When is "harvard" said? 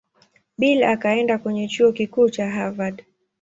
2.49-3.05